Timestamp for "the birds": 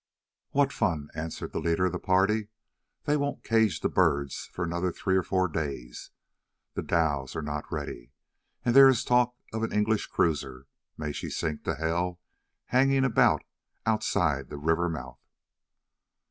3.81-4.49